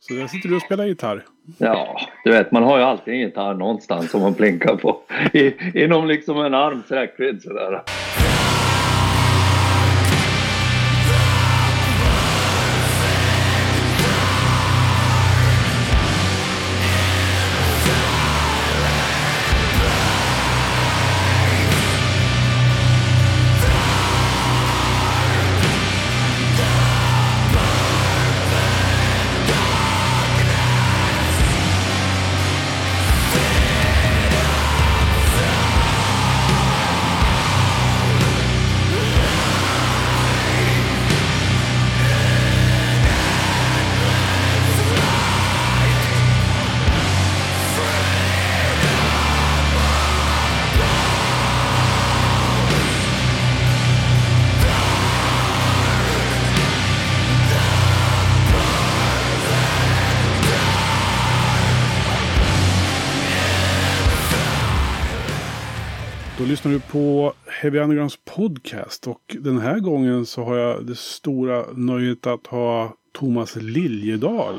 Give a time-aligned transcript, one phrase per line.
[0.00, 1.24] Så där sitter du och spelar gitarr.
[1.58, 5.02] Ja, du vet man har ju alltid en gitarr någonstans som man plinkar på.
[5.32, 7.82] I, inom liksom en arms räckvidd sådär.
[66.68, 69.06] Lyssnar du på Heavy Undergrounds podcast.
[69.06, 74.54] Och den här gången så har jag det stora nöjet att ha Thomas Liljedahl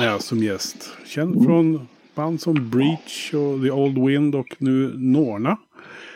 [0.00, 0.96] med som gäst.
[1.06, 5.56] Känd från band som Breach och The Old Wind och nu Norna.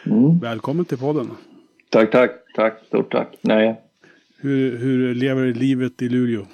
[0.07, 0.39] Mm.
[0.39, 1.31] Välkommen till podden.
[1.91, 3.29] Tack, tack, tack, stort tack.
[3.41, 3.81] Nej.
[4.41, 6.47] Hur, hur lever livet i Luleå?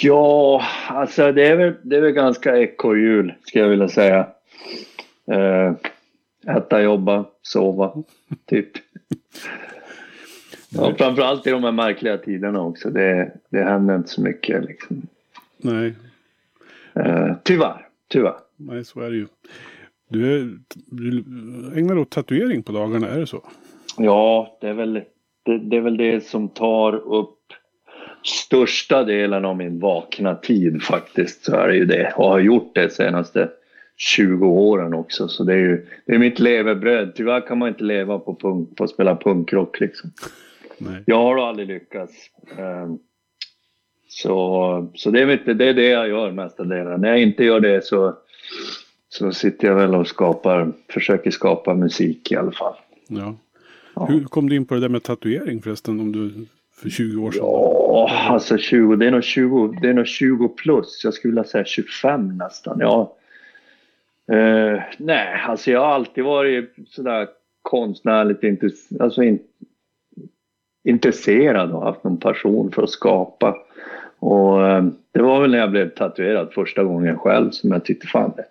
[0.00, 4.26] Ja, alltså det är väl, det är väl ganska ekorrhjul skulle jag vilja säga.
[5.32, 5.72] Eh,
[6.46, 7.94] äta, jobba, sova,
[8.46, 8.70] typ.
[10.68, 12.90] Ja, framförallt i de här märkliga tiderna också.
[12.90, 15.02] Det, det händer inte så mycket liksom.
[15.56, 15.94] Nej,
[16.94, 18.36] Eh, tyvärr, tyvärr.
[18.56, 19.26] nej, så är det ju.
[20.08, 21.24] Du, är, du
[21.78, 23.42] ägnar åt tatuering på dagarna, är det så?
[23.98, 24.92] Ja, det är väl
[25.42, 27.38] det, det är väl det som tar upp
[28.24, 31.44] största delen av min vakna tid faktiskt.
[31.44, 32.12] Så är det ju det.
[32.16, 33.50] Och har gjort det senaste
[34.02, 35.28] 20 åren också.
[35.28, 37.12] Så det är ju det är mitt levebröd.
[37.14, 40.10] Tyvärr kan man inte leva på, punk, på att spela punkrock liksom.
[40.78, 41.02] Nej.
[41.06, 42.12] Jag har aldrig lyckats.
[42.58, 42.98] Ehm,
[44.08, 47.00] Så, så det, är inte, det är det jag gör mesta delen.
[47.00, 48.14] När jag inte gör det så,
[49.08, 52.74] så sitter jag väl och skapar, försöker skapa musik i alla fall.
[53.08, 53.34] Ja.
[53.94, 54.06] Ja.
[54.06, 56.00] Hur kom du in på det där med tatuering förresten?
[56.00, 56.46] Om du
[56.82, 57.40] för 20 år sedan?
[57.44, 61.00] Ja, alltså 20, det är nog 20, det är nog 20 plus.
[61.04, 62.76] Jag skulle vilja säga 25 nästan.
[62.80, 63.16] Ja.
[64.32, 67.28] Eh, nej, alltså jag har alltid varit sådär
[67.62, 69.38] konstnärligt intress alltså in,
[70.84, 73.56] intresserad och haft någon passion för att skapa.
[74.18, 78.06] Och eh, det var väl när jag blev tatuerad första gången själv som jag tyckte
[78.06, 78.44] fan det,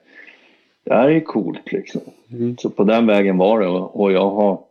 [0.84, 2.02] det här är coolt liksom.
[2.32, 2.58] Mm.
[2.58, 4.64] Så på den vägen var det och, och jag har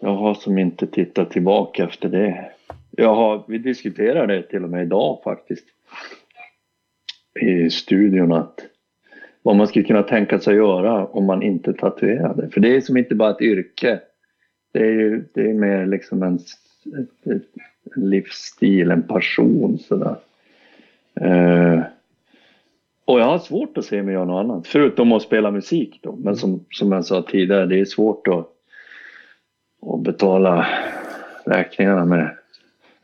[0.00, 2.50] jag har som inte tittat tillbaka efter det.
[2.90, 5.64] Jag har, vi diskuterade det till och med idag faktiskt.
[7.40, 8.69] I studion att
[9.42, 12.50] vad man skulle kunna tänka sig göra om man inte tatuerade.
[12.50, 14.00] För det är som inte bara ett yrke.
[14.72, 17.42] Det är ju det är mer liksom en, ett, ett,
[17.96, 20.16] en livsstil, en passion sådär.
[21.20, 21.80] Eh,
[23.04, 24.66] och jag har svårt att se mig göra något annat.
[24.66, 26.16] Förutom att spela musik då.
[26.16, 28.56] Men som, som jag sa tidigare, det är svårt att
[29.82, 30.66] att betala
[31.44, 32.36] räkningarna med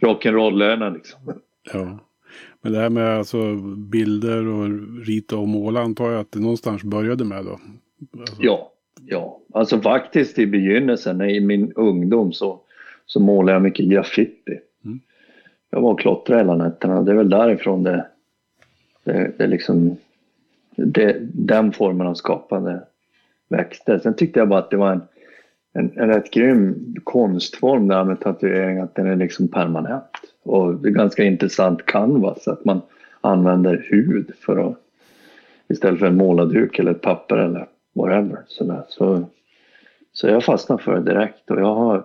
[0.00, 1.20] rock'n'roll-lönen liksom.
[1.72, 1.98] Ja.
[2.62, 4.68] Men det här med alltså bilder och
[5.06, 7.60] rita och måla antar jag att det någonstans började med då?
[8.20, 8.72] Alltså, Ja,
[9.06, 9.40] ja.
[9.54, 12.60] Alltså faktiskt i begynnelsen, i min ungdom så,
[13.06, 14.58] så målade jag mycket graffiti.
[14.84, 15.00] Mm.
[15.70, 17.02] Jag var och klottrade hela nätterna.
[17.02, 18.06] Det är väl därifrån det,
[19.04, 19.96] det, det liksom,
[20.76, 22.80] det, den formen av skapande
[23.48, 24.00] växte.
[24.00, 25.02] Sen tyckte jag bara att det var en,
[25.72, 30.10] en, en rätt grym konstform där med tatuering, att den är liksom permanent.
[30.46, 32.80] Och det är ganska intressant canvas, att man
[33.20, 34.78] använder hud för att
[35.68, 38.38] istället för en målarduk eller ett papper eller whatever.
[38.46, 38.82] Sådär.
[38.88, 39.24] Så,
[40.12, 42.04] så jag fastnade för det direkt och jag har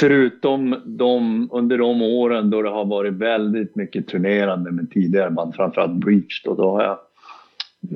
[0.00, 5.54] förutom de, under de åren då det har varit väldigt mycket turnerande med tidigare band,
[5.54, 6.98] framförallt Breach då, då har jag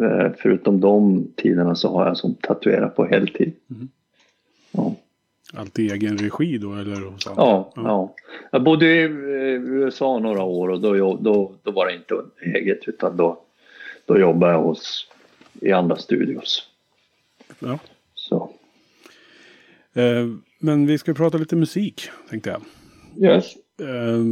[0.04, 3.52] eh, förutom de tiderna så har jag som tatuerat på heltid.
[3.66, 3.88] Mhm.
[4.72, 4.94] Ja.
[5.56, 7.42] Allt i egen regi då eller hos andra?
[7.42, 8.14] Ja, ja.
[8.50, 12.88] Jag bodde i eh, USA några år och då, då, då var det inte eget
[12.88, 13.40] utan då,
[14.06, 15.08] då jobbade jag hos,
[15.60, 16.68] i andra studios.
[17.58, 17.78] Ja.
[18.14, 18.50] Så.
[19.92, 20.26] Eh,
[20.58, 22.62] men vi ska prata lite musik tänkte jag.
[23.30, 23.56] Yes.
[23.80, 24.24] Eh,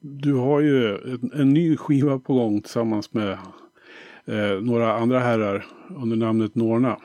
[0.00, 3.38] du har ju en, en ny skiva på gång tillsammans med
[4.24, 5.66] eh, några andra herrar
[5.96, 6.96] under namnet Norna.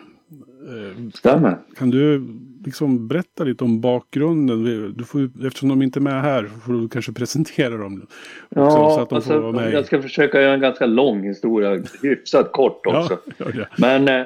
[0.67, 1.57] Eh, Stämmer.
[1.75, 2.27] Kan du
[2.65, 4.63] liksom berätta lite om bakgrunden?
[4.97, 8.07] Du får, eftersom de inte är med här får du kanske presentera dem.
[8.49, 9.73] Ja, så att de får vara alltså, med.
[9.73, 13.19] jag ska försöka göra en ganska lång historia, hyfsat kort också.
[13.37, 13.67] Ja, gör det.
[13.77, 14.25] Men eh,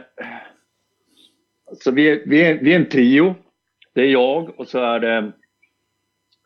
[1.83, 3.35] så vi, är, vi, är, vi är en trio.
[3.93, 5.31] Det är jag och så är det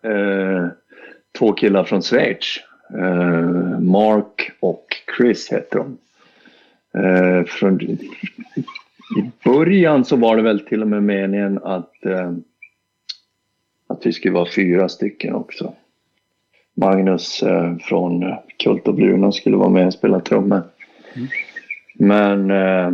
[0.03, 0.67] eh,
[1.37, 2.57] två killar från Schweiz.
[2.93, 4.85] Eh, Mark och
[5.17, 5.97] Chris heter de.
[6.93, 7.79] Eh, från,
[9.17, 12.31] i början så var det väl till och med meningen att, eh,
[13.87, 15.73] att vi skulle vara fyra stycken också.
[16.73, 18.33] Magnus eh, från
[18.63, 20.61] Kult och Bruna skulle vara med och spela trummor.
[21.93, 22.91] Men eh,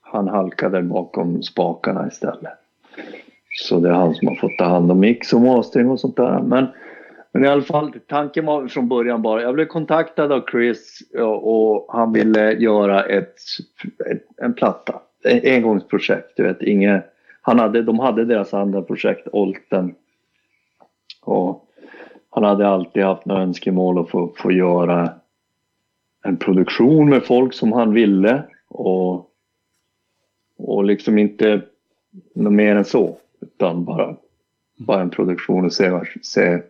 [0.00, 2.52] han halkade bakom spakarna istället.
[3.50, 6.16] Så det är han som har fått ta hand om mix och mastering och sånt
[6.16, 6.40] där.
[6.40, 6.66] Men,
[7.32, 11.02] men i alla fall, tanken var från början bara, jag blev kontaktad av Chris
[11.42, 13.34] och, han ville göra ett,
[14.10, 15.00] ett, en platta.
[15.24, 16.62] Ett engångsprojekt, du vet.
[16.62, 17.02] Inge,
[17.40, 19.94] han hade, de hade deras andra projekt, Olten.
[21.22, 21.66] Och
[22.30, 25.12] han hade alltid haft några önskemål att få, få göra
[26.22, 28.42] en produktion med folk som han ville.
[28.68, 29.30] Och,
[30.58, 31.62] och liksom inte
[32.34, 33.16] något mer än så.
[33.40, 34.16] Utan bara,
[34.78, 36.62] bara en produktion och se, se,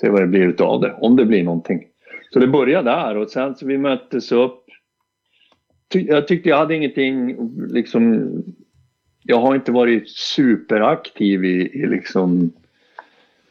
[0.00, 0.94] se vad det blir utav det.
[1.00, 1.86] Om det blir någonting.
[2.32, 4.64] Så det började där och sen så vi möttes upp.
[5.92, 7.36] Ty, jag tyckte jag hade ingenting
[7.68, 8.30] liksom.
[9.22, 12.52] Jag har inte varit superaktiv i, i liksom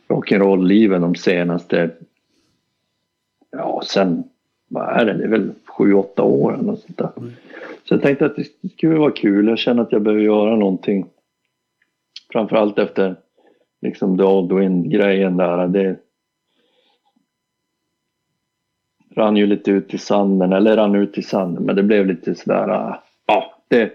[0.10, 1.92] rock'n'roll-livet de senaste,
[3.52, 4.24] ja sen,
[4.68, 7.12] vad är det, det är väl sju, åtta år eller något sånt där.
[7.84, 11.06] Så jag tänkte att det skulle vara kul, jag känner att jag behöver göra någonting.
[12.32, 13.16] Framförallt efter
[13.82, 15.68] liksom The Aldwin-grejen där.
[15.68, 15.96] Det
[19.20, 22.36] rann ju lite ut i sanden, eller rann ut i sanden, men det blev lite
[22.36, 22.96] sådär, äh,
[23.28, 23.92] ja, det,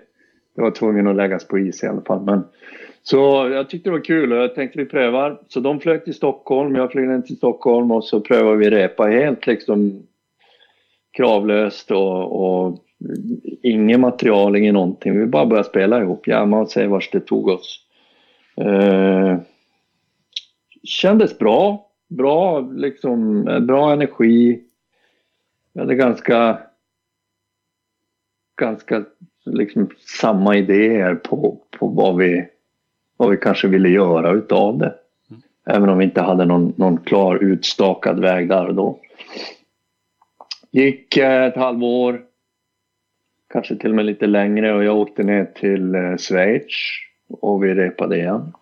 [0.57, 2.21] det var tvungen att läggas på is i alla fall.
[2.25, 2.45] Men,
[3.03, 5.41] så jag tyckte det var kul och jag tänkte vi prövar.
[5.49, 9.05] Så de flög till Stockholm, jag flög ner till Stockholm och så prövade vi repa
[9.05, 10.07] helt liksom
[11.17, 12.79] kravlöst och, och
[13.63, 15.19] inget material, inget någonting.
[15.19, 17.81] Vi bara började spela ihop, jamma och se vart det tog oss.
[18.57, 19.37] Eh,
[20.83, 24.61] kändes bra, bra liksom, bra energi.
[25.75, 26.59] Vi hade ganska
[28.57, 29.05] ganska
[29.45, 29.91] liksom
[30.21, 32.49] samma idéer på, på vad, vi,
[33.17, 34.95] vad vi kanske ville göra utav det.
[35.67, 39.01] Även om vi inte hade någon, någon klar utstakad väg där och då.
[40.71, 42.23] Gick eh, ett halvår,
[43.53, 46.65] kanske till och med lite längre och jag åkte ner till eh, Schweiz
[47.29, 48.53] och vi repade igen.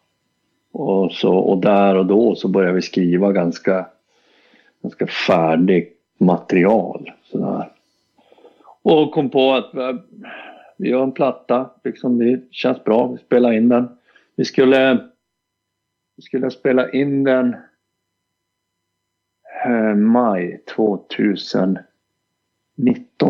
[0.72, 3.86] Och, så, och där och då så började vi skriva ganska,
[4.82, 7.12] ganska färdigt material.
[7.24, 7.72] Sådär.
[8.82, 9.94] Och kom på att eh,
[10.76, 13.88] vi gör en platta, liksom, det känns bra, vi spelar in den.
[14.36, 15.08] Vi skulle,
[16.16, 17.56] vi skulle spela in den
[19.64, 21.84] eh, maj 2019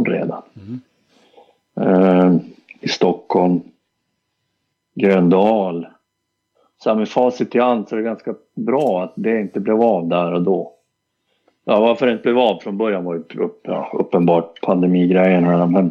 [0.04, 0.42] redan.
[1.80, 2.36] Eh,
[2.80, 3.60] I Stockholm.
[4.94, 5.86] Gröndal.
[6.78, 9.82] Så här med facit i hand så är det ganska bra att det inte blev
[9.82, 10.71] av där och då.
[11.64, 15.66] Ja, varför det inte blev av från början var ju upp, ja, uppenbart pandemigrejerna.
[15.66, 15.88] Men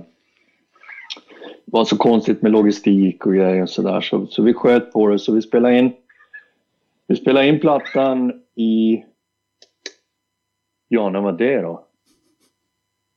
[1.65, 4.01] det var så konstigt med logistik och grejer och sådär.
[4.01, 5.19] Så, så vi sköt på det.
[5.19, 5.91] Så vi spelade in,
[7.07, 9.03] vi spelade in plattan i...
[10.87, 11.85] Ja, när var det då?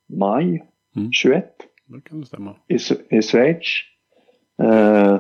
[0.09, 0.65] Maj
[0.97, 1.13] Mm.
[1.13, 1.57] 21
[1.87, 2.55] Det kan det stämma.
[2.69, 2.79] i,
[3.19, 3.67] i Schweiz.
[4.63, 5.19] Eh,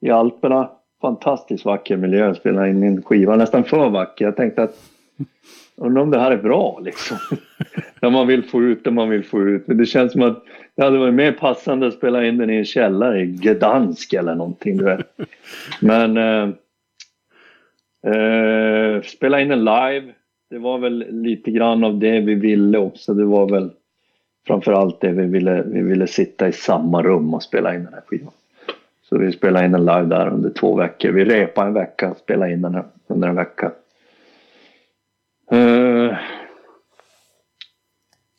[0.00, 0.70] I Alperna.
[1.00, 3.36] Fantastiskt vacker miljö att spela in min skiva.
[3.36, 4.24] Nästan för vacker.
[4.24, 4.90] Jag tänkte att
[5.76, 7.16] undrar om det här är bra liksom.
[8.00, 9.66] När man vill få ut det man vill få ut.
[9.66, 10.44] Men det känns som att
[10.76, 14.34] det hade varit mer passande att spela in den i en källare i Gdansk eller
[14.34, 14.76] någonting.
[14.76, 15.16] Du vet.
[15.80, 16.48] Men eh,
[18.12, 20.12] eh, spela in den live.
[20.50, 23.14] Det var väl lite grann av det vi ville också.
[23.14, 23.70] Det var väl
[24.46, 28.02] framförallt det vi ville, vi ville sitta i samma rum och spela in den här
[28.06, 28.32] skivan.
[29.02, 31.12] Så vi spelade in den live där under två veckor.
[31.12, 33.72] Vi repade en vecka, spelade in den här under en vecka.
[35.52, 36.16] Uh,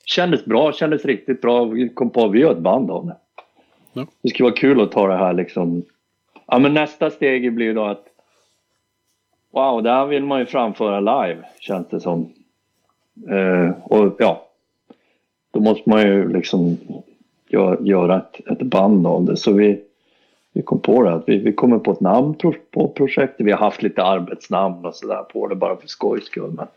[0.06, 1.66] kändes bra, kändes riktigt bra.
[1.66, 3.16] Vi kom på vi gör ett band av det.
[3.94, 4.06] Ja.
[4.22, 5.84] Det skulle vara kul att ta det här liksom.
[6.46, 8.14] Ja men nästa steg blir då att
[9.54, 12.34] Wow, det här vill man ju framföra live känns det som.
[13.30, 14.48] Eh, och ja,
[15.52, 16.78] då måste man ju liksom
[17.48, 19.38] gör, göra ett, ett band av det.
[19.38, 19.84] Så vi,
[20.54, 22.36] vi kom på det att vi, vi kommer på ett namn
[22.72, 23.46] på projektet.
[23.46, 26.52] Vi har haft lite arbetsnamn och sådär på det bara för skojs skull.
[26.52, 26.68] Men...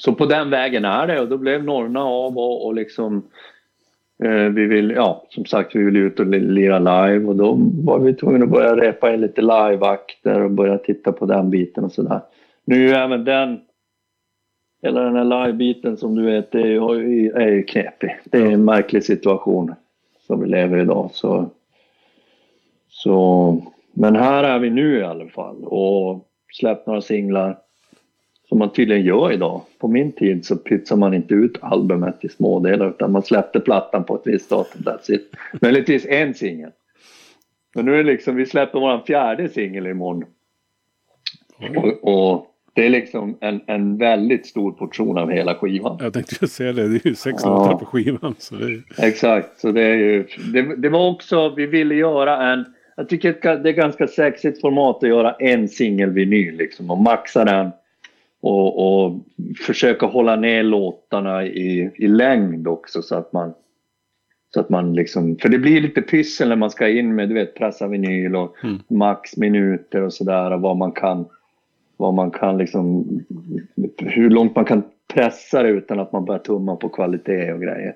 [0.00, 3.22] Så på den vägen är det och då blev Norrna av och, och liksom
[4.24, 7.98] Eh, vi vill, ja, som sagt, vi vill ut och lira live och då var
[7.98, 11.92] vi tvungna att börja repa in lite liveakter och börja titta på den biten och
[11.92, 12.20] sådär.
[12.64, 13.60] Nu är ju även den,
[14.82, 18.18] hela den här live-biten som du vet, det är ju, är ju knepig.
[18.24, 19.74] Det är en märklig situation
[20.26, 21.10] som vi lever i idag.
[21.12, 21.50] Så,
[22.88, 23.56] så,
[23.92, 27.58] men här är vi nu i alla fall och släppt några singlar
[28.50, 29.62] som man tydligen gör idag.
[29.78, 34.04] På min tid så pytsar man inte ut albumet i smådelar utan man släppte plattan
[34.04, 34.82] på ett visst datum.
[34.82, 35.32] That's it.
[35.60, 36.70] Möjligtvis en singel.
[37.74, 40.24] Men nu är det liksom, vi släpper vår fjärde singel imorgon.
[41.76, 45.98] Och, och det är liksom en, en väldigt stor portion av hela skivan.
[46.00, 47.48] Jag tänkte ju säga det, det är ju sex ja.
[47.48, 48.34] låtar på skivan.
[48.38, 48.82] Så det är...
[48.98, 52.64] Exakt, så det är ju, det, det, var också, vi ville göra en,
[52.96, 57.44] jag tycker det är ganska sexigt format att göra en singel vinyl liksom och maxa
[57.44, 57.70] den
[58.40, 59.20] och, och
[59.66, 63.54] försöka hålla ner låtarna i, i längd också så att man
[64.54, 67.34] så att man liksom, för det blir lite pyssel när man ska in med du
[67.34, 68.78] vet pressa vinyl och mm.
[68.88, 71.24] max minuter och sådär och vad man kan
[71.96, 73.06] vad man kan liksom
[73.98, 74.82] hur långt man kan
[75.14, 77.94] pressa det utan att man börjar tumma på kvalitet och grejer.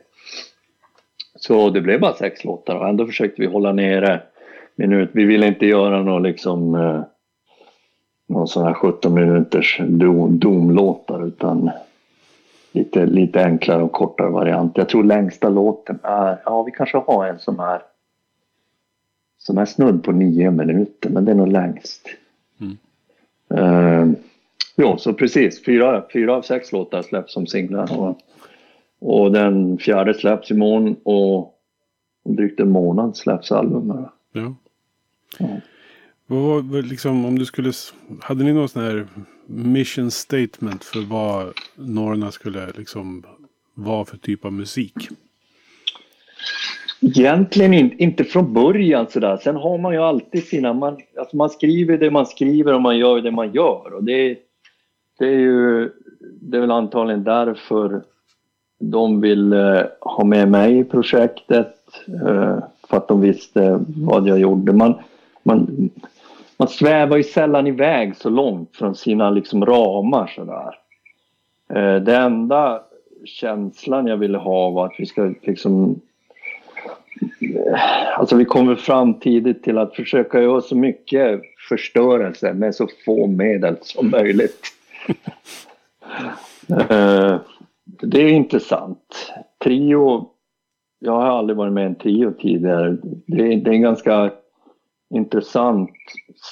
[1.36, 4.22] Så det blev bara sex låtar och ändå försökte vi hålla nere
[4.76, 5.10] minut.
[5.12, 7.02] Vi ville inte göra något liksom eh,
[8.26, 9.80] någon sån här 17 minuters
[10.28, 11.70] domlåtar utan
[12.72, 14.76] lite, lite enklare och kortare variant.
[14.76, 17.82] Jag tror längsta låten är, ja vi kanske har en som är
[19.38, 22.08] som är snudd på nio minuter men det är nog längst.
[22.60, 22.76] Mm.
[23.60, 24.12] Uh,
[24.76, 25.64] ja, så precis.
[25.64, 28.00] Fyra, fyra av sex låtar släpps som singlar.
[28.00, 28.18] Och,
[28.98, 31.54] och den fjärde släpps imorgon och
[32.24, 34.10] om drygt en månad släpps albumet.
[34.32, 34.54] Ja.
[35.38, 35.46] ja.
[36.26, 37.72] Vad, liksom, om du skulle,
[38.20, 39.06] hade ni någon sån här
[39.46, 43.24] mission statement för vad Norrna skulle liksom
[43.74, 45.08] vara för typ av musik?
[47.00, 49.36] Egentligen in, inte från början sådär.
[49.36, 50.72] Sen har man ju alltid sina...
[50.72, 53.94] Man, alltså man skriver det man skriver och man gör det man gör.
[53.94, 54.38] Och det,
[55.18, 55.90] det är ju...
[56.40, 58.02] Det är väl antagligen därför
[58.78, 61.74] de vill eh, ha med mig i projektet.
[62.08, 64.72] Eh, för att de visste vad jag gjorde.
[64.72, 64.94] Man,
[65.42, 65.90] man,
[66.56, 70.78] man svävar ju sällan iväg så långt från sina liksom ramar sådär.
[71.74, 72.82] Eh, det enda
[73.24, 76.00] känslan jag ville ha var att vi ska liksom
[77.40, 82.88] eh, Alltså vi kommer fram tidigt till att försöka göra så mycket förstörelse med så
[83.04, 84.60] få medel som möjligt.
[86.90, 87.40] Eh,
[87.84, 89.32] det är intressant.
[89.64, 90.30] Trio,
[90.98, 92.96] jag har aldrig varit med i en trio tidigare.
[93.26, 94.30] Det är, det är en ganska
[95.14, 95.90] intressant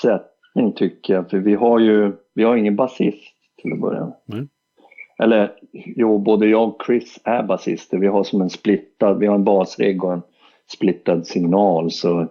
[0.00, 1.30] sättning tycker jag.
[1.30, 4.12] För vi har ju vi har ingen basist till att börja.
[4.32, 4.48] Mm.
[5.18, 7.98] Eller jo, både jag och Chris är basister.
[7.98, 10.22] Vi har som en splittad, vi har en basrigg och en
[10.72, 11.90] splittad signal.
[11.90, 12.26] Så,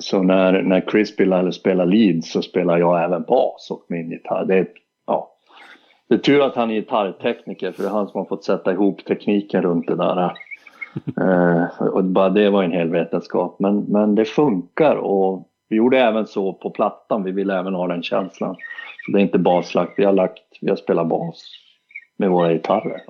[0.00, 4.10] så när, när Chris spelar, eller spelar lead så spelar jag även bas och min
[4.10, 4.44] gitarr.
[4.44, 4.68] Det är,
[5.06, 5.36] ja,
[6.08, 8.72] det är tur att han är gitarrtekniker för det är han som har fått sätta
[8.72, 10.32] ihop tekniken runt det där
[11.92, 13.56] och bara det var en hel vetenskap.
[13.58, 17.24] Men, men det funkar och vi gjorde även så på plattan.
[17.24, 18.56] Vi ville även ha den känslan.
[19.06, 19.92] Så det är inte baslagt.
[19.96, 21.52] Vi har, lagt, vi har spelat bas
[22.16, 23.02] med våra gitarrer.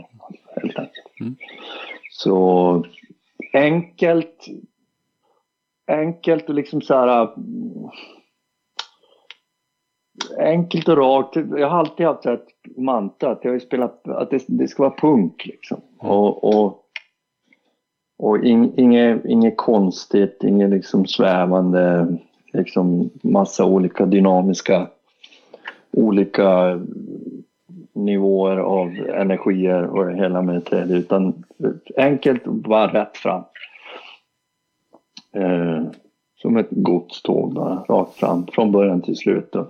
[0.57, 1.21] Helt enkelt.
[1.21, 1.37] Mm.
[2.11, 2.85] Så
[3.53, 4.47] enkelt.
[5.87, 7.29] Enkelt och liksom så här.
[10.39, 11.37] Enkelt och rakt.
[11.37, 14.99] Jag har alltid haft ett mantra att jag vill spela, att det, det ska vara
[14.99, 15.81] punk liksom.
[16.03, 16.13] Mm.
[16.13, 16.86] Och, och
[18.19, 22.07] och inget, inget konstigt, inget liksom svävande,
[22.53, 24.87] liksom massa olika dynamiska,
[25.91, 26.81] olika
[27.93, 31.45] nivåer av energier och hela med utan
[31.97, 33.43] enkelt bara rätt fram.
[35.33, 35.83] Eh,
[36.37, 39.53] som ett godståg bara, rakt fram från början till slut.
[39.53, 39.67] Då.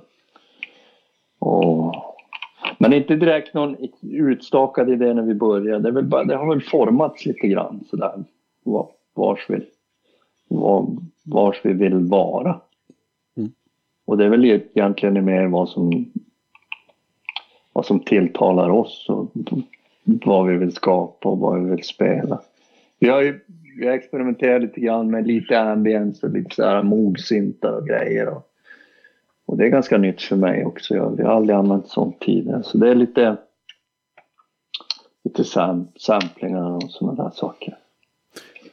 [1.38, 1.94] Och,
[2.78, 5.90] men inte direkt någon utstakad idé när vi började.
[5.90, 8.24] Det, bara, det har väl formats lite grann sådär
[9.14, 9.66] vars vi,
[10.48, 10.86] var,
[11.24, 12.60] vars vi vill vara.
[13.36, 13.50] Mm.
[14.04, 16.12] Och det är väl egentligen mer vad som,
[17.72, 19.30] vad som tilltalar oss och
[20.04, 22.40] vad vi vill skapa och vad vi vill spela.
[22.98, 23.40] Vi har ju
[23.78, 28.28] vi har experimenterat lite grann med lite ambience och lite så här mogsyntar och grejer.
[28.28, 28.50] Och,
[29.46, 30.94] och, det är ganska nytt för mig också.
[30.94, 32.62] Jag, jag har aldrig använt sånt tidigare.
[32.62, 33.36] Så det är lite,
[35.24, 37.78] lite sam, samplingar och sådana där saker.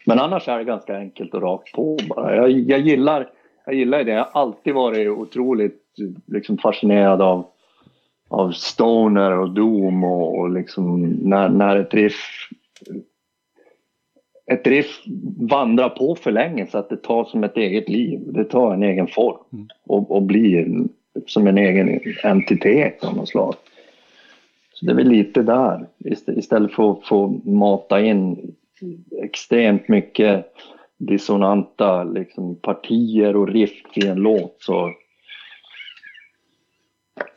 [0.06, 2.36] Men annars är det ganska enkelt och rakt på bara.
[2.36, 3.30] Jag, jag gillar,
[3.66, 4.12] jag gillar det.
[4.12, 5.82] Jag har alltid varit otroligt
[6.28, 7.46] liksom, fascinerad av,
[8.30, 12.50] av stoner och doom och, och liksom när, när ett riff
[14.46, 15.04] ett riff
[15.50, 18.20] vandrar på för länge så att det tar som ett eget liv.
[18.26, 19.68] Det tar en egen form Mm.
[19.88, 20.68] och, och blir
[21.28, 23.54] som en egen entitet av något slag.
[24.74, 25.88] Så det är väl lite där.
[26.06, 28.54] Ist- Istället för att få mata in
[29.24, 30.46] extremt mycket
[30.98, 34.94] dissonanta liksom, partier och riff i en låt så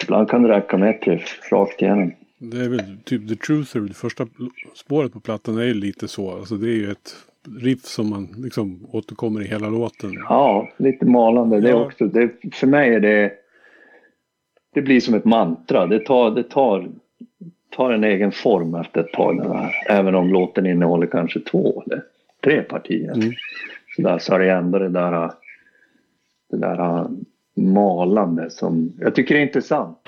[0.05, 2.13] ibland kan det räcka med ett riff rakt igenom.
[2.39, 4.27] Det är väl typ The Truther, det första
[4.75, 6.31] spåret på plattan är ju lite så.
[6.31, 7.17] Alltså det är ju ett
[7.61, 10.13] riff som man liksom återkommer i hela låten.
[10.29, 11.61] Ja, lite malande.
[11.61, 11.85] Det är Ja.
[11.87, 13.33] också, det, för mig är det...
[14.75, 15.87] Det blir som ett mantra.
[15.87, 16.89] Det tar, det tar,
[17.71, 19.37] tar en egen form efter ett tag.
[19.43, 19.75] Den här.
[19.89, 22.03] Även om låten innehåller kanske två eller
[22.45, 23.15] tre partier.
[23.15, 23.33] Mm.
[23.97, 25.31] Så, där, så är det ändå det där,
[26.51, 27.07] det där
[27.57, 29.99] malande som jag tycker är intressant.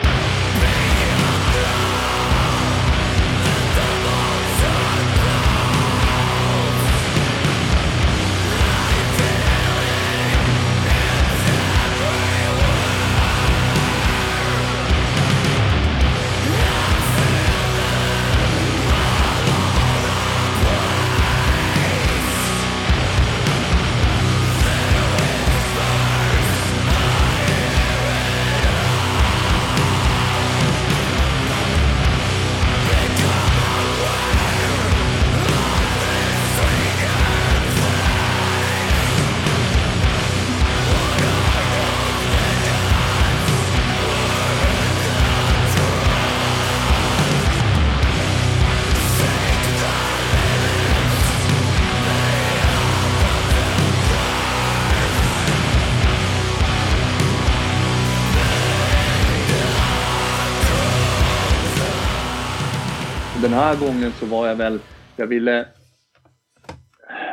[63.58, 64.78] Här gången så var jag väl,
[65.16, 65.66] jag ville...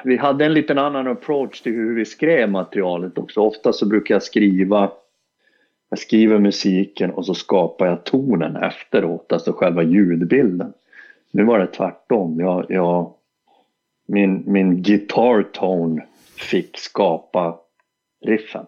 [0.03, 3.41] Vi hade en liten annan approach till hur vi skrev materialet också.
[3.41, 4.91] Ofta så brukar jag skriva,
[5.89, 10.73] jag skriver musiken och så skapar jag tonen efteråt, alltså själva ljudbilden.
[11.31, 12.39] Nu var det tvärtom.
[12.39, 13.13] Jag, jag,
[14.07, 16.05] min, min guitar tone
[16.37, 17.59] fick skapa
[18.25, 18.65] riffen,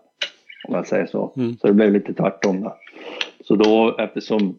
[0.67, 1.34] om jag säger så.
[1.38, 1.58] Mm.
[1.58, 2.73] Så det blev lite tvärtom där.
[3.43, 4.58] Så då eftersom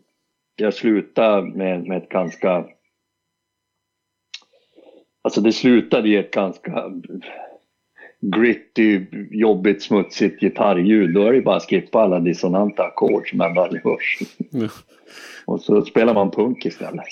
[0.56, 2.64] jag slutade med, med ett ganska...
[5.28, 6.92] Alltså det slutade i ett ganska
[8.20, 11.14] gritty, jobbigt, smutsigt gitarrljud.
[11.14, 14.18] Då är det bara att skippa alla dissonanta ackord som ändå aldrig hörs.
[14.50, 14.68] Ja.
[15.46, 17.04] Och så spelar man punk istället.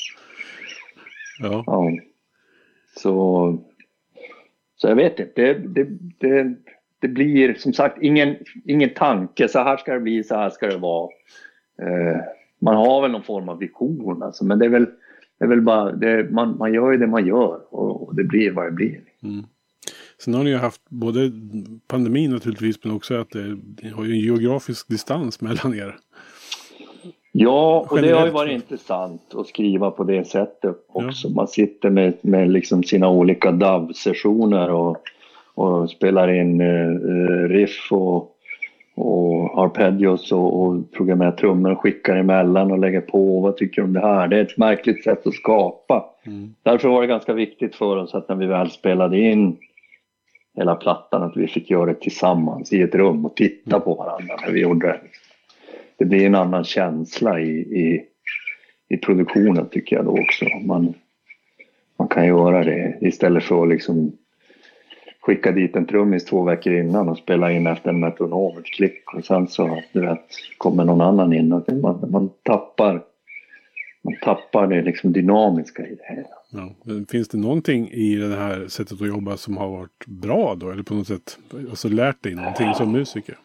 [1.38, 1.64] Ja.
[1.66, 1.90] Ja.
[2.96, 3.58] Så,
[4.76, 5.32] så jag vet inte.
[5.42, 6.54] Det, det, det,
[7.00, 9.48] det blir som sagt ingen, ingen tanke.
[9.48, 11.08] Så här ska det bli, så här ska det vara.
[11.82, 12.20] Eh,
[12.60, 14.86] man har väl någon form av vision alltså, men det är väl,
[15.38, 18.24] det är väl bara, det, man, man gör ju det man gör och, och det
[18.24, 19.00] blir vad det blir.
[20.18, 21.32] Sen har ni ju haft både
[21.86, 25.96] pandemin naturligtvis men också att det, det har ju en geografisk distans mellan er.
[27.32, 28.34] Ja, och det har ju Generellt.
[28.34, 31.28] varit intressant att skriva på det sättet också.
[31.28, 34.96] Man sitter med, med liksom sina olika DAV-sessioner och,
[35.54, 38.35] och spelar in eh, eh, riff och,
[38.96, 43.40] och arpeggios och, och programmerar trummor och skickar emellan och lägger på.
[43.40, 44.28] Vad tycker du om det här?
[44.28, 46.04] Det är ett märkligt sätt att skapa.
[46.26, 46.54] Mm.
[46.62, 49.56] Därför var det ganska viktigt för oss att när vi väl spelade in
[50.56, 54.34] hela plattan att vi fick göra det tillsammans i ett rum och titta på varandra
[54.46, 55.00] när vi gjorde det.
[55.98, 58.04] Det blir en annan känsla i, i,
[58.88, 60.44] i produktionen tycker jag då också.
[60.64, 60.94] Man,
[61.98, 64.12] man kan göra det istället för att liksom
[65.26, 69.14] skicka dit en trummis två veckor innan och spela in efter en metronom, ett klick
[69.14, 70.20] och sen så du vet,
[70.58, 71.52] kommer någon annan in.
[71.52, 73.02] Och man, man tappar
[74.02, 76.28] man tappar det liksom dynamiska i det hela.
[76.50, 76.74] Ja.
[76.84, 80.70] Men Finns det någonting i det här sättet att jobba som har varit bra då?
[80.70, 81.38] Eller på något sätt
[81.70, 83.38] alltså lärt dig någonting som musiker?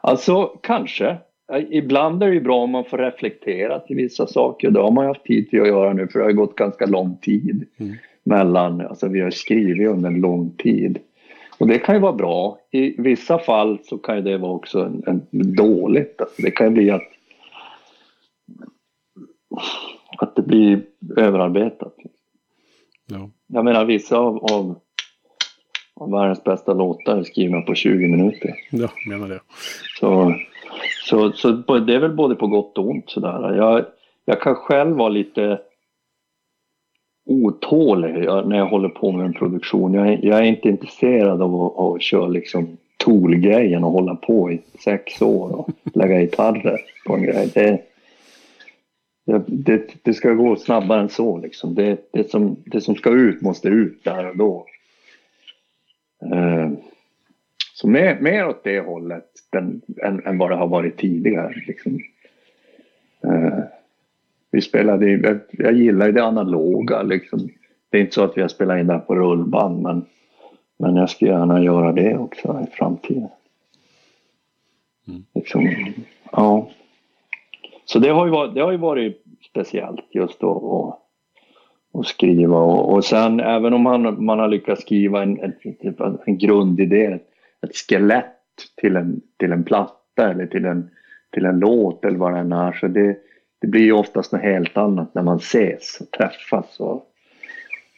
[0.00, 1.16] Alltså, kanske.
[1.70, 4.70] Ibland är det ju bra om man får reflektera till vissa saker.
[4.70, 6.56] Det har man ju haft tid till att göra nu för det har ju gått
[6.56, 7.96] ganska lång tid Mm.
[8.24, 10.98] Mellan, alltså vi har skrivit under en lång tid.
[11.58, 12.58] Och det kan ju vara bra.
[12.70, 16.20] I vissa fall så kan det vara också en, en dåligt.
[16.20, 17.08] Alltså det kan ju bli att,
[20.18, 20.82] att det blir
[21.16, 21.94] överarbetat.
[23.06, 23.30] Ja.
[23.46, 24.78] Jag menar vissa av, av,
[25.94, 28.54] av världens bästa låtar är skrivna på 20 minuter.
[28.70, 29.40] ja, menar det.
[30.00, 30.34] Så,
[31.04, 33.54] så, så det är väl både på gott och ont sådär.
[33.56, 33.84] Jag,
[34.24, 35.60] jag kan själv vara lite
[37.26, 38.14] otålig
[38.46, 39.94] när jag håller på med en produktion.
[39.94, 44.52] Jag, är- jag är inte intresserad av att, att köra liksom tool-grejen och hålla på
[44.52, 47.50] i sex år och lägga gitarrer på en grej.
[47.54, 47.82] Det,
[49.46, 51.74] det, det, ska gå snabbare än så liksom.
[51.74, 54.66] Det, det, som, det som ska ut måste ut där och då.
[56.32, 56.70] Eh,
[57.74, 61.54] så mer, mer åt det hållet än, än, än vad det har varit tidigare.
[61.66, 61.98] Liksom.
[64.54, 67.48] Vi spelade, jag, jag gillar det analoga liksom.
[67.90, 70.04] Det är inte så att vi har spelat in det på rullband men,
[70.78, 73.28] men jag skulle gärna göra det också i framtiden.
[75.08, 75.24] Mm.
[75.34, 75.68] Liksom,
[76.32, 76.68] ja.
[77.84, 80.62] Så det har ju varit, det har ju varit speciellt just att
[81.92, 86.38] och skriva och, och sen även om man, man har lyckats skriva en, en, en
[86.38, 87.18] grundidé,
[87.62, 88.36] ett skelett
[88.80, 90.90] till en, till en platta eller till en,
[91.32, 93.16] till en låt eller vad det än är så det,
[93.64, 96.94] det blir ju oftast något helt annat när man ses och träffas och,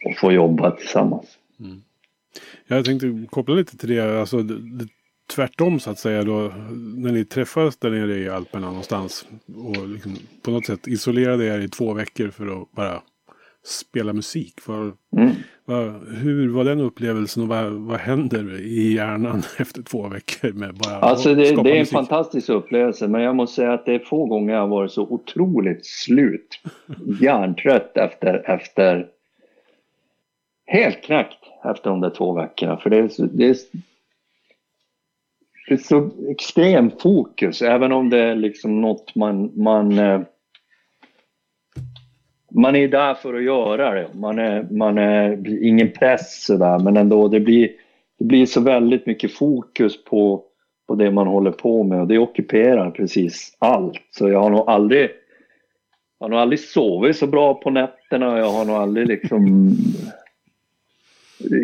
[0.05, 1.39] och får jobba tillsammans.
[1.61, 1.83] Mm.
[2.67, 4.89] Jag tänkte koppla lite till det, alltså det,
[5.35, 6.53] tvärtom så att säga då.
[6.97, 9.27] När ni träffades där nere i Alperna någonstans.
[9.57, 13.03] Och liksom på något sätt isolerade er i två veckor för att bara
[13.65, 14.61] spela musik.
[14.61, 15.31] För, mm.
[15.69, 20.75] Vad, hur var den upplevelsen och vad, vad händer i hjärnan efter två veckor med
[20.75, 23.99] bara Alltså det, det är en fantastisk upplevelse men jag måste säga att det är
[23.99, 26.61] få gånger jag har varit så otroligt slut.
[27.21, 29.07] Hjärntrött efter, efter
[30.67, 32.77] helt knäckt efter de där två veckorna.
[32.77, 33.57] För det är, det är,
[35.69, 40.21] det är så extrem fokus även om det är liksom något man, man eh,
[42.51, 44.09] man är där för att göra det.
[44.15, 47.71] Man är, man är ingen press sådär men ändå det blir,
[48.19, 50.45] det blir så väldigt mycket fokus på,
[50.89, 54.03] på det man håller på med och det ockuperar precis allt.
[54.11, 55.11] Så jag har nog aldrig,
[56.19, 58.39] jag har nog aldrig sovit så bra på nätterna.
[58.39, 59.47] Jag har nog aldrig liksom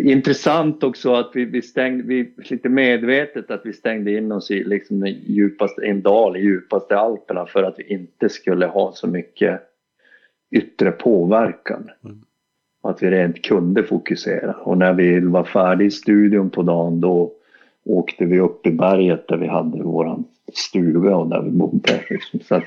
[0.05, 4.64] Intressant också att vi, vi stängde, vi, lite medvetet att vi stängde in oss i
[4.64, 9.07] liksom den djupaste, en dal i djupaste Alperna för att vi inte skulle ha så
[9.07, 9.61] mycket
[10.53, 11.91] yttre påverkan.
[12.05, 12.19] Mm.
[12.83, 14.53] Att vi rent kunde fokusera.
[14.53, 17.33] Och när vi var färdiga i studion på dagen då
[17.85, 22.05] åkte vi upp i berget där vi hade våran stuga och där vi bodde.
[22.11, 22.41] Liksom.
[22.41, 22.65] Så, att,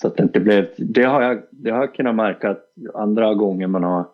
[0.00, 0.68] så att det inte blev...
[0.76, 2.64] Det har, jag, det har jag kunnat märka att
[2.94, 4.04] andra gånger man har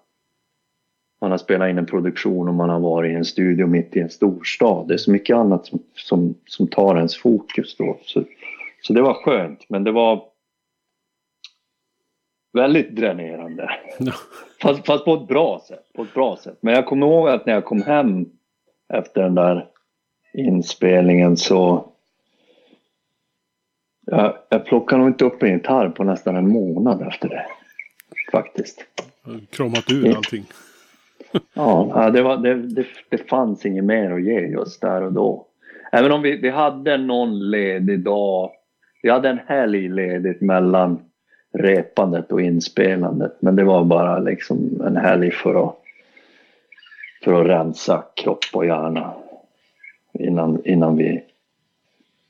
[1.21, 4.01] man har spelat in en produktion och man har varit i en studio mitt i
[4.01, 4.89] en storstad.
[4.89, 7.99] Det är så mycket annat som, som, som tar ens fokus då.
[8.03, 8.25] Så,
[8.83, 10.23] så det var skönt men det var
[12.55, 13.71] väldigt dränerande.
[13.99, 14.13] Ja.
[14.63, 15.93] Fast, fast, på ett bra sätt.
[15.95, 16.59] På ett bra sätt.
[16.61, 18.27] Men jag kommer ihåg att när jag kom hem
[18.95, 19.67] efter den där
[20.33, 21.89] inspelningen så
[24.07, 27.47] jag, jag plockade nog inte upp en gitarr på nästan en månad efter det.
[28.33, 28.85] Faktiskt.
[29.51, 30.45] Kramat ur allting.
[31.55, 35.47] ja, det, var, det, det, det fanns inget mer att ge just där och då.
[35.93, 38.51] Även om vi, vi hade någon ledig dag.
[39.03, 41.11] Vi hade en helg ledigt mellan
[41.55, 43.37] repandet och inspelandet.
[43.41, 45.77] Men det var bara liksom en helg för att,
[47.25, 49.15] för att rensa kropp och hjärna
[50.13, 51.25] innan, innan vi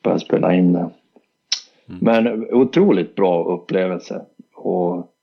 [0.03, 0.79] började spela in det.
[0.79, 0.91] Mm.
[2.01, 4.25] Men otroligt bra upplevelse.
[4.55, 5.15] Och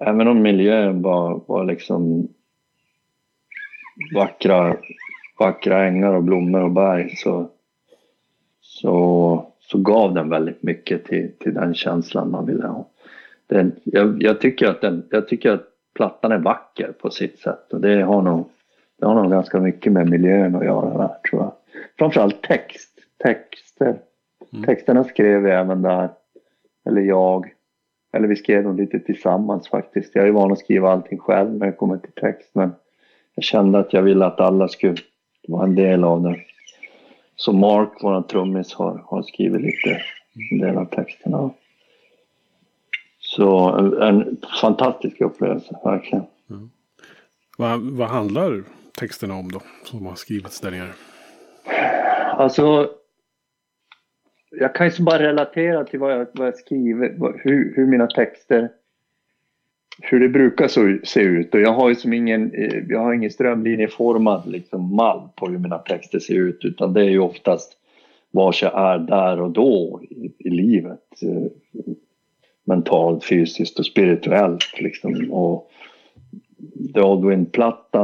[0.00, 2.28] även om miljön var, var liksom
[4.14, 4.76] vackra,
[5.38, 7.48] vackra ängar och blommor och berg så,
[8.60, 12.88] så, så gav den väldigt mycket till, till den känslan man ville ha
[13.46, 17.72] den, jag, jag, tycker att den, jag tycker att plattan är vacker på sitt sätt
[17.72, 18.50] och det har nog,
[18.98, 21.52] det har nog ganska mycket med miljön att göra där tror jag.
[21.98, 23.98] Framförallt text, texter.
[24.52, 24.64] Mm.
[24.64, 26.08] Texterna skrev vi även där,
[26.86, 27.54] eller jag.
[28.12, 30.14] Eller vi skrev dem lite tillsammans faktiskt.
[30.14, 32.72] Jag är van att skriva allting själv när det kommer till text men
[33.34, 34.96] jag kände att jag ville att alla skulle
[35.48, 36.36] vara en del av det.
[37.36, 40.00] Så Mark, vår trummis, har, har skrivit lite
[40.50, 41.50] en del av texterna.
[43.36, 46.24] Så en, en fantastisk upplevelse, verkligen.
[46.50, 46.70] Mm.
[47.58, 48.62] Vad, vad handlar
[48.98, 50.92] texterna om då, som har skrivits där nere?
[52.36, 52.88] Alltså,
[54.50, 58.68] jag kan ju bara relatera till vad jag, vad jag skriver, hur, hur mina texter
[60.02, 61.54] hur det brukar så, se ut.
[61.54, 62.52] Och jag har ju som ingen,
[62.88, 67.10] jag har ingen strömlinjeformad liksom mall på hur mina texter ser ut utan det är
[67.10, 67.78] ju oftast
[68.30, 71.08] var jag är där och då i, i livet
[72.64, 74.80] mentalt, fysiskt och spirituellt.
[74.80, 75.32] Liksom.
[75.32, 75.70] Och
[76.94, 77.00] The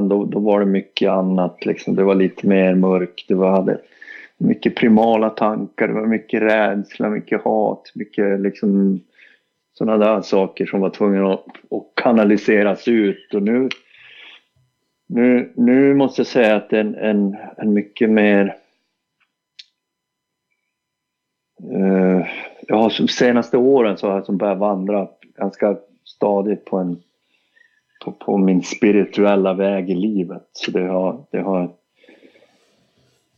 [0.08, 1.66] då, då var det mycket annat.
[1.66, 1.94] Liksom.
[1.94, 3.28] Det var lite mer mörkt.
[3.28, 3.80] Det var, hade
[4.40, 9.00] mycket primala tankar, det var mycket rädsla, mycket hat, mycket liksom
[9.72, 13.34] sådana där saker som var tvungna att, att kanaliseras ut.
[13.34, 13.68] Och nu,
[15.06, 18.56] nu, nu måste jag säga att en, en, en mycket mer
[21.72, 22.26] eh,
[22.70, 27.02] jag har de senaste åren så har jag som börjat vandra ganska stadigt på, en,
[28.04, 30.48] på, på, min spirituella väg i livet.
[30.52, 31.70] Så det har, det har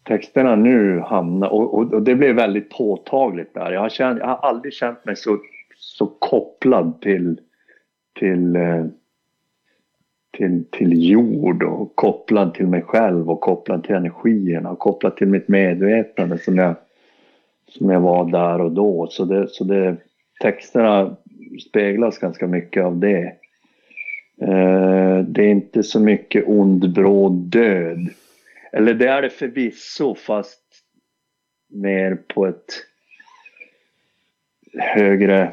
[0.03, 3.73] texterna nu hamnar, och, och, och, det blev väldigt påtagligt där.
[3.73, 5.39] Jag har, känt, jag har aldrig känt mig så,
[5.77, 7.41] så kopplad till,
[8.19, 8.87] till, eh,
[10.31, 15.29] till, till jord och kopplad till mig själv och kopplad till energierna och kopplad till
[15.29, 16.75] mitt medvetande som jag,
[17.79, 19.07] som jag var där och då.
[19.11, 19.97] Så, det, så det,
[20.41, 21.17] texterna
[21.69, 23.23] speglas ganska mycket av det.
[24.43, 28.09] Eh, det är inte så mycket ond, bråd död
[28.73, 30.61] eller det är det förvisso fast
[31.69, 32.87] mer på ett
[34.79, 35.53] högre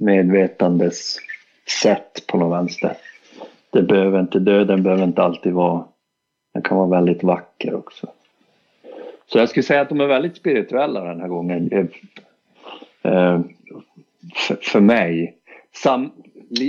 [0.00, 1.16] medvetandes
[1.82, 2.96] sätt på något vänster.
[3.70, 5.84] Det behöver inte, döden behöver inte alltid vara,
[6.54, 8.12] den kan vara väldigt vacker också.
[9.32, 11.72] Så jag skulle säga att de är väldigt spirituella den här gången.
[11.72, 13.40] Eh, eh
[14.60, 15.38] för, mig.
[15.82, 16.10] Sam,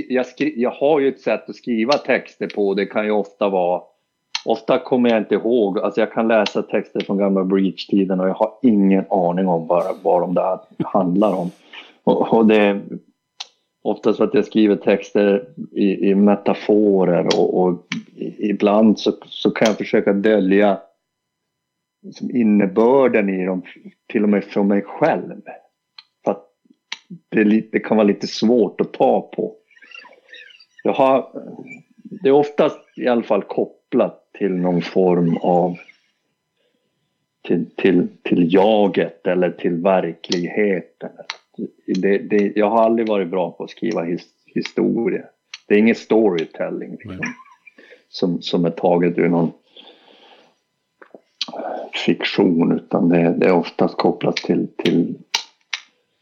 [0.10, 2.74] jag, skri, jag har ju ett sätt att skriva texter på.
[2.74, 3.82] Det kan ju ofta vara
[4.46, 8.34] Ofta kommer jag inte ihåg, alltså jag kan läsa texter från gamla Breach-tiden och jag
[8.34, 11.52] har ingen aning om vad, vad de där handlar om.
[12.04, 12.82] Och, och det är
[13.82, 17.88] oftast för att jag skriver texter i, i metaforer och, och
[18.38, 20.78] ibland så, så kan jag försöka dölja
[22.02, 23.64] liksom innebörden i dem,
[24.08, 25.42] till och med för mig själv.
[26.24, 26.46] För att
[27.30, 29.56] det, det kan vara lite svårt att ta på.
[30.84, 31.44] Jag har,
[32.04, 35.78] det är oftast i alla fall kopplat till någon form av
[37.48, 41.10] till, till, till jaget eller till verkligheten.
[41.86, 45.26] Det, det, jag har aldrig varit bra på att skriva his, historia.
[45.68, 47.34] Det är ingen storytelling liksom,
[48.10, 49.52] som, som är taget ur någon
[52.06, 55.18] fiktion utan det, det är oftast kopplat till, till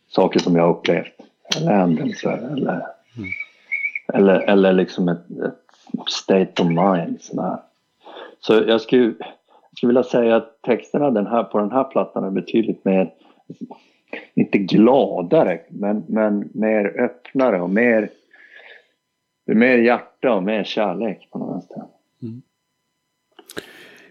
[0.07, 1.13] saker som jag har upplevt.
[1.55, 2.73] Eller händelser eller,
[3.17, 3.29] mm.
[4.13, 7.21] eller, eller liksom ett, ett state of mind.
[7.21, 7.57] Sådär.
[8.39, 12.23] Så jag skulle, jag skulle vilja säga att texterna den här, på den här plattan
[12.23, 13.13] är betydligt mer,
[14.33, 18.09] inte gladare, men, men mer öppnare och mer,
[19.45, 21.77] mer hjärta och mer kärlek på något sätt.
[22.21, 22.41] Mm.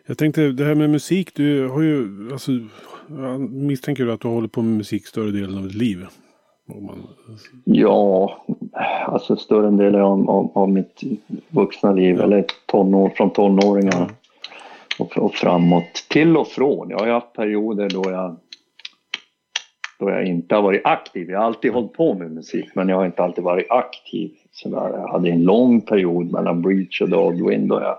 [0.08, 2.52] Jag tänkte det här med musik, du har ju, alltså,
[3.08, 6.06] jag misstänker du att du har hållit på med musik större delen av ditt liv?
[6.66, 7.06] Man...
[7.64, 8.44] Ja,
[9.06, 11.02] alltså större delen av, av, av mitt
[11.48, 12.24] vuxna liv, ja.
[12.24, 14.08] eller tonår, från tonåringar ja.
[14.98, 16.06] och, och, framåt.
[16.10, 16.90] Till och från.
[16.90, 18.36] Jag har haft perioder då jag,
[19.98, 21.30] då jag inte har varit aktiv.
[21.30, 24.30] Jag har alltid hållit på med musik, men jag har inte alltid varit aktiv.
[24.52, 24.90] Så där.
[24.90, 27.96] Jag hade en lång period mellan Breach och Dogwind då jag,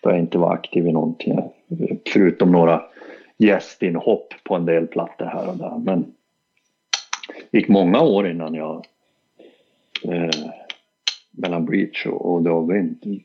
[0.00, 1.38] då jag inte var aktiv i någonting.
[2.12, 2.82] Förutom några
[3.36, 5.78] gästinhopp på en del plattor här och där.
[5.78, 6.14] Men
[7.50, 8.86] det gick många år innan jag
[10.04, 10.30] eh,
[11.30, 13.22] mellan Breach och, och Dogwind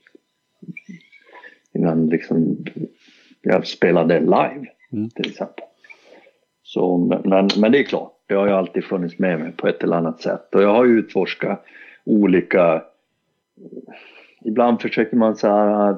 [1.73, 2.57] innan liksom
[3.41, 5.09] jag spelade live mm.
[5.09, 5.65] till exempel.
[6.63, 9.83] Så, men, men det är klart, det har ju alltid funnits med mig på ett
[9.83, 11.65] eller annat sätt och jag har ju utforskat
[12.03, 12.83] olika
[14.45, 15.95] Ibland försöker man så här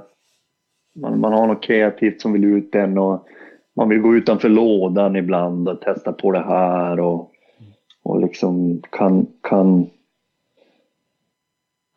[1.02, 3.28] man, man har något kreativt som vill ut en och
[3.76, 7.34] man vill gå utanför lådan ibland och testa på det här och
[8.08, 9.90] och liksom kan, kan,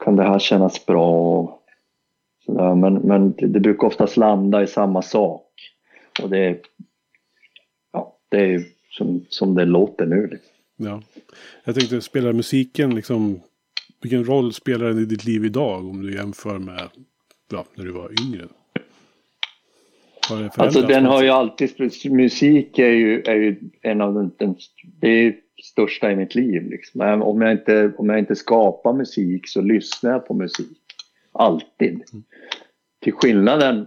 [0.05, 1.61] kan det här kännas bra?
[2.45, 2.75] Sådär.
[2.75, 5.47] Men, men det, det brukar oftast landa i samma sak.
[6.23, 6.61] Och det,
[7.93, 10.27] ja, det är som, som det låter nu.
[10.27, 10.55] Liksom.
[10.77, 11.03] Ja.
[11.65, 13.41] Jag tänkte, spelar musiken liksom,
[14.03, 16.89] vilken roll spelar den i ditt liv idag om du jämför med
[17.53, 18.49] ja, när du var yngre?
[20.57, 21.71] Alltså den har ju alltid,
[22.13, 24.57] musik är ju, är ju en av den, den
[25.01, 26.71] det är största i mitt liv.
[26.71, 27.23] Liksom.
[27.23, 30.79] Om, jag inte, om jag inte skapar musik så lyssnar jag på musik.
[31.33, 31.91] Alltid.
[31.91, 32.25] Mm.
[33.03, 33.87] Till skillnaden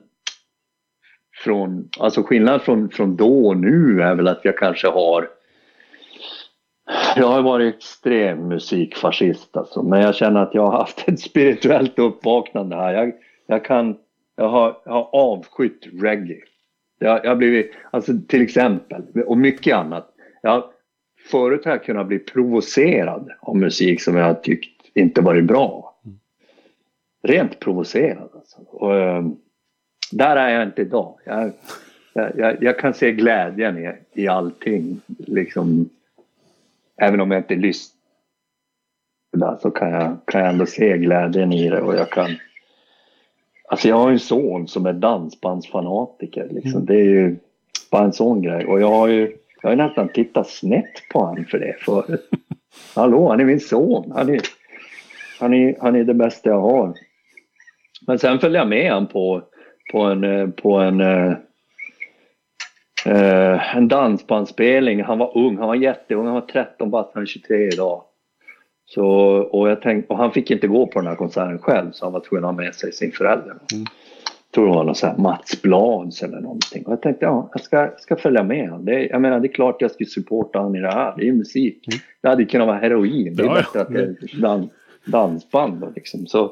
[1.43, 5.29] från, alltså skillnaden från, från då och nu är väl att jag kanske har
[7.15, 11.99] jag har varit extrem musikfascist alltså, men jag känner att jag har haft ett spirituellt
[11.99, 12.93] uppvaknande här.
[12.93, 13.13] Jag,
[13.47, 13.97] jag kan,
[14.36, 16.41] jag har, jag har avskytt reggae.
[17.00, 20.13] Jag, jag har blivit, alltså till exempel, och mycket annat.
[20.41, 20.63] Jag,
[21.32, 26.00] förut har jag kunnat bli provocerad av musik som jag tyckt inte varit bra.
[27.24, 28.62] Rent provocerad alltså.
[28.62, 29.36] Och, ehm,
[30.12, 31.19] där är jag inte idag.
[31.26, 31.52] Jag,
[32.13, 35.02] jag, jag kan se glädjen i, i allting.
[35.17, 35.89] Liksom,
[36.98, 37.98] även om jag inte lyssnar
[39.62, 42.30] så kan jag, kan jag ändå se glädjen i det och jag kan
[43.67, 46.71] Alltså jag har en son som är dansbandsfanatiker liksom.
[46.71, 46.86] Mm.
[46.86, 47.38] Det är ju
[47.91, 51.45] bara en sån grej och jag har ju jag har nästan tittat snett på honom
[51.45, 52.30] för det förut.
[52.95, 54.12] Hallå, han är min son.
[54.15, 54.41] Han är,
[55.39, 56.93] han är, han är det bästa jag har.
[58.08, 59.41] Men sen följde jag med honom på,
[59.91, 61.36] på en, på en, eh,
[63.76, 65.04] en dansbandspelning.
[65.04, 68.04] Han var ung, han var jätteung, han var 13 bast, han är 23 idag.
[68.93, 69.06] Så,
[69.51, 72.13] och, jag tänkte, och han fick inte gå på den här konserten själv så han
[72.13, 73.51] var tvungen att ha med sig sin förälder.
[73.51, 73.86] Mm.
[74.25, 76.86] Jag tror det var någon sån här Mats Blads eller någonting.
[76.86, 78.86] Och jag tänkte ja, jag ska, ska följa med honom.
[78.86, 81.13] Det, jag menar det är klart jag ska supporta honom i det här.
[81.15, 81.88] Det är ju musik.
[81.88, 81.99] Mm.
[82.21, 83.36] Det hade kunnat vara heroin.
[83.36, 84.71] Det är ja, bättre att det är dans,
[85.06, 85.86] dansband.
[85.95, 86.25] Liksom.
[86.25, 86.51] Så,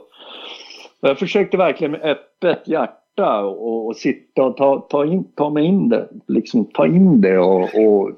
[1.01, 5.65] jag försökte verkligen med öppet hjärta och, och sitta och ta, ta, in, ta mig
[5.65, 6.07] in det.
[6.27, 8.11] Liksom ta in det och, och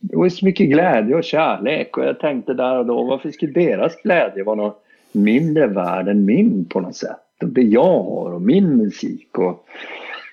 [0.00, 3.52] det var så mycket glädje och kärlek och jag tänkte där och då varför skulle
[3.52, 7.42] deras glädje vara något mindre värd än min på något sätt?
[7.42, 9.38] Och det jag har och min musik.
[9.38, 9.66] Och,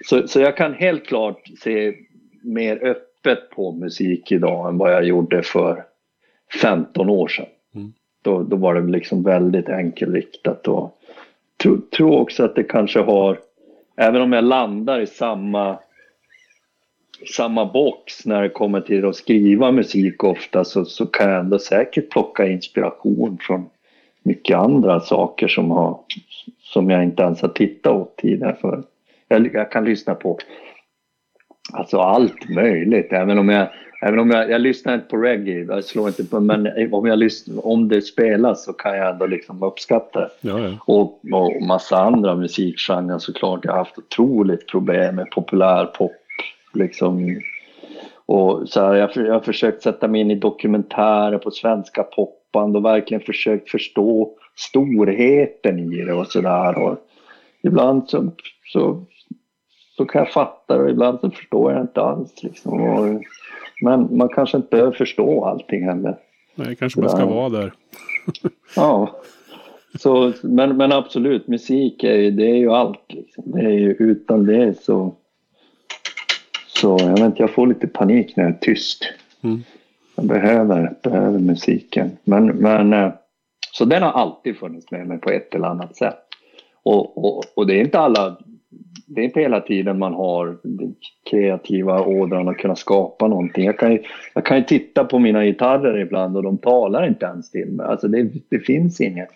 [0.05, 1.93] så, så jag kan helt klart se
[2.41, 5.83] mer öppet på musik idag än vad jag gjorde för
[6.61, 7.45] 15 år sedan.
[7.75, 7.93] Mm.
[8.21, 10.97] Då, då var det liksom väldigt enkelriktat och
[11.57, 13.37] tror tro också att det kanske har,
[13.95, 15.77] även om jag landar i samma
[17.25, 21.59] samma box när det kommer till att skriva musik ofta så, så kan jag ändå
[21.59, 23.69] säkert plocka inspiration från
[24.23, 25.99] mycket andra saker som, har,
[26.59, 28.55] som jag inte ens har tittat åt tidigare.
[28.61, 28.83] För.
[29.27, 30.37] Jag, jag kan lyssna på
[31.73, 33.67] alltså allt möjligt, även om jag
[34.01, 37.19] Även om jag, jag lyssnar inte på reggae, jag slår inte på, men om, jag
[37.19, 40.29] lyssnar, om det spelas så kan jag ändå liksom uppskatta det.
[40.41, 40.77] Ja, ja.
[40.85, 43.65] Och, och massa andra musikgenrer såklart.
[43.65, 46.11] Jag har haft otroligt problem med populärpop
[46.77, 47.41] liksom.
[48.25, 52.75] Och så här, jag, jag har försökt sätta mig in i dokumentärer på svenska popband
[52.75, 56.97] och verkligen försökt förstå storheten i det och sådär.
[57.63, 58.31] Ibland så,
[58.73, 59.05] så,
[59.97, 62.43] så kan jag fatta det och ibland så förstår jag inte alls.
[62.43, 62.81] Liksom.
[62.81, 63.21] Och,
[63.81, 66.17] men man kanske inte behöver förstå allting heller.
[66.55, 67.73] Nej, kanske bara ska vara där.
[68.75, 69.21] ja.
[69.99, 73.03] Så, men, men absolut, musik är ju, det är ju allt.
[73.09, 73.43] Liksom.
[73.51, 75.15] Det är ju, utan det så
[76.81, 79.13] så jag, vet inte, jag får lite panik när jag är tyst.
[79.43, 79.63] Mm.
[80.15, 82.09] Jag behöver, behöver musiken.
[82.23, 83.11] Men, men, eh,
[83.71, 86.19] så den har alltid funnits med mig på ett eller annat sätt.
[86.83, 88.37] Och, och, och det är inte alla,
[89.07, 90.95] det är inte hela tiden man har den
[91.29, 93.65] kreativa ådran att kunna skapa någonting.
[93.65, 97.25] Jag kan, ju, jag kan ju titta på mina gitarrer ibland och de talar inte
[97.25, 97.85] ens till mig.
[97.85, 99.29] Alltså det, det finns inget.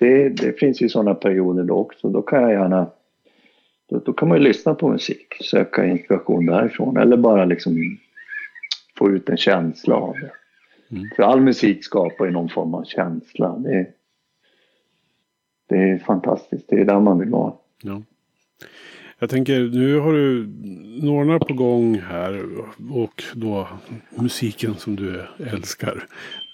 [0.00, 2.08] Det, det finns ju sådana perioder då också.
[2.08, 2.86] Då kan jag gärna
[3.90, 7.98] då, då, kan man ju lyssna på musik, söka inspiration därifrån eller bara liksom
[8.98, 10.30] få ut en känsla av det.
[10.96, 11.08] Mm.
[11.16, 13.58] För all musik skapar ju någon form av känsla.
[13.58, 13.86] Det är,
[15.68, 17.52] det är fantastiskt, det är där man vill vara.
[17.82, 18.02] Ja.
[19.18, 20.46] Jag tänker, nu har du
[21.02, 22.44] några på gång här
[22.92, 23.68] och då
[24.14, 25.22] musiken som du
[25.52, 26.06] älskar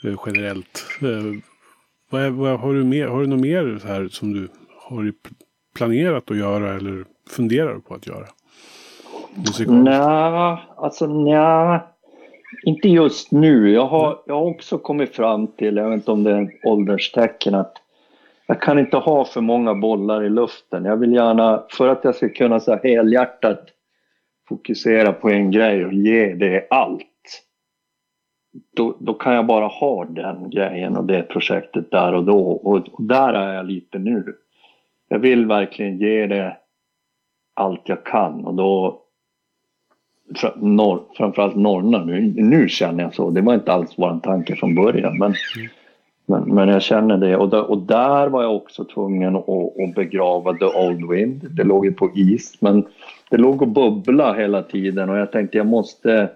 [0.04, 0.86] eh, generellt.
[1.00, 1.42] Eh,
[2.10, 5.12] vad, vad, har, du mer, har du något mer här som du har
[5.74, 8.26] planerat att göra eller funderar du på att göra?
[9.66, 11.80] Nej, alltså nej.
[12.64, 13.70] Inte just nu.
[13.70, 17.54] Jag har, jag har också kommit fram till, jag vet inte om det är ålderstecken,
[17.54, 17.72] att
[18.46, 20.84] jag kan inte ha för många bollar i luften.
[20.84, 23.60] Jag vill gärna, för att jag ska kunna så här helhjärtat
[24.48, 27.02] fokusera på en grej och ge det allt.
[28.76, 32.40] Då, då kan jag bara ha den grejen och det projektet där och då.
[32.40, 34.34] Och, och där är jag lite nu.
[35.08, 36.56] Jag vill verkligen ge det
[37.62, 39.02] allt jag kan och då
[40.56, 43.30] norr, framförallt Norrna nu, nu känner jag så.
[43.30, 45.68] Det var inte alls vår tanke från början men, mm.
[46.26, 49.94] men, men jag känner det och, där, och där var jag också tvungen att, att
[49.94, 51.46] begrava The Old Wind.
[51.50, 52.86] Det låg ju på is men
[53.30, 56.30] det låg och bubbla hela tiden och jag tänkte jag måste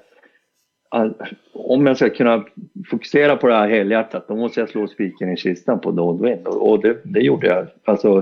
[1.53, 2.45] om jag ska kunna
[2.91, 6.23] fokusera på det här helhjärtat då måste jag slå spiken i kistan på The Old
[6.23, 7.67] Wind och det, det gjorde jag.
[7.85, 8.17] Alltså,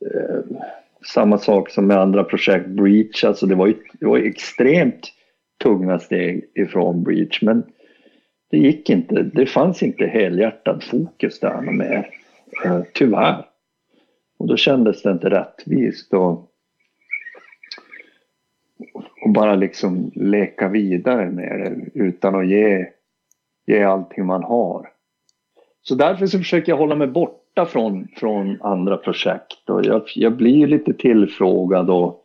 [0.00, 0.56] eh,
[1.04, 5.12] samma sak som med andra projekt, Breach, alltså det var ju, det var extremt
[5.62, 7.62] tunga steg ifrån Breach men
[8.50, 12.08] det gick inte, det fanns inte helhjärtad fokus där mer,
[12.64, 13.46] eh, tyvärr.
[14.38, 16.48] Och då kändes det inte rättvist och,
[19.24, 22.86] och bara liksom leka vidare med det utan att ge,
[23.66, 24.91] ge allting man har.
[25.82, 30.36] Så därför så försöker jag hålla mig borta från, från andra projekt och jag, jag
[30.36, 32.24] blir lite tillfrågad och,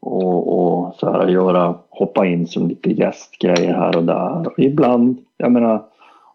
[0.00, 4.46] och, och så här göra, hoppa in som lite gästgrejer här och där.
[4.46, 5.84] Och ibland, jag menar,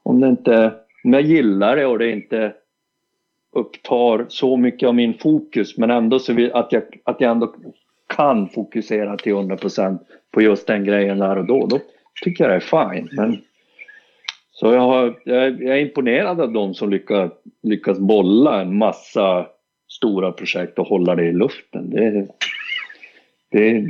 [0.03, 0.73] om det inte,
[1.03, 2.53] om jag gillar det och det inte
[3.55, 7.53] upptar så mycket av min fokus men ändå så vill, att, jag, att jag ändå
[8.15, 9.99] kan fokusera till 100%
[10.31, 11.79] på just den grejen där och då, då
[12.23, 13.09] tycker jag det är fine.
[13.11, 13.41] Men
[14.53, 17.31] så jag, har, jag, är imponerad av de som lyckas,
[17.63, 19.47] lyckas bolla en massa
[19.89, 21.89] stora projekt och hålla det i luften.
[21.89, 22.27] Det,
[23.51, 23.85] det,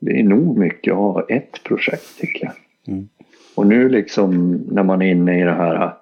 [0.00, 2.54] det är nog mycket att ha ett projekt tycker jag.
[2.94, 3.08] Mm.
[3.54, 5.92] Och nu liksom när man är inne i det här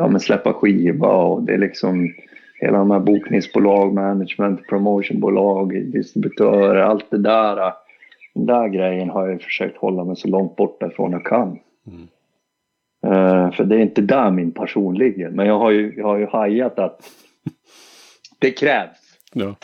[0.00, 2.14] ja men släppa skiva och det är liksom
[2.60, 7.72] hela de här bokningsbolag, management, promotionbolag, distributörer, allt det där.
[8.34, 11.58] Den där grejen har jag försökt hålla mig så långt borta ifrån jag kan.
[11.86, 12.08] Mm.
[13.06, 15.30] Uh, för det är inte där min passion ligger.
[15.30, 17.10] Men jag har ju, jag har ju hajat att
[18.38, 18.98] det krävs.
[19.32, 19.54] Ja.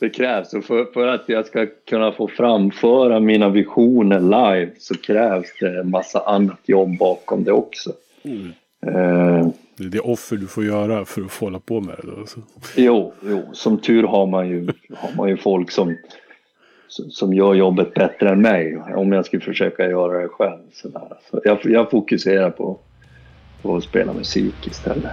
[0.00, 0.54] Det krävs.
[0.54, 5.80] Och för, för, att jag ska kunna få framföra mina visioner live så krävs det
[5.80, 7.92] en massa annat jobb bakom det också.
[8.22, 8.52] Mm.
[8.86, 12.10] Uh, det är det offer du får göra för att få hålla på med det.
[12.16, 12.40] Då, så.
[12.76, 15.96] Jo, jo, som tur har man ju, har man ju folk som,
[16.90, 18.76] som gör jobbet bättre än mig.
[18.76, 20.62] Om jag skulle försöka göra det själv.
[20.72, 20.90] Så,
[21.30, 22.78] så jag, jag fokuserar på,
[23.62, 25.12] på att spela musik istället.